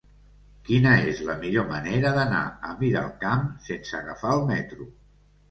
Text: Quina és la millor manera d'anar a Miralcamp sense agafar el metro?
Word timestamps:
Quina 0.69 0.93
és 1.11 1.19
la 1.27 1.35
millor 1.43 1.67
manera 1.73 2.13
d'anar 2.15 2.41
a 2.69 2.73
Miralcamp 2.81 3.45
sense 3.69 3.95
agafar 4.01 4.35
el 4.41 4.45
metro? 4.51 4.91